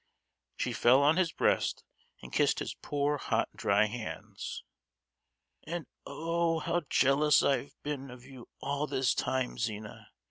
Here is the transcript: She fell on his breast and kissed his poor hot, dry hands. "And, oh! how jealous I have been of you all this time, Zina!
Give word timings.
She 0.55 0.73
fell 0.73 1.03
on 1.03 1.17
his 1.17 1.31
breast 1.31 1.83
and 2.23 2.33
kissed 2.33 2.57
his 2.57 2.73
poor 2.73 3.17
hot, 3.19 3.49
dry 3.55 3.85
hands. 3.85 4.63
"And, 5.67 5.85
oh! 6.07 6.57
how 6.57 6.81
jealous 6.89 7.43
I 7.43 7.57
have 7.57 7.83
been 7.83 8.09
of 8.09 8.25
you 8.25 8.49
all 8.61 8.87
this 8.87 9.13
time, 9.13 9.59
Zina! 9.59 10.07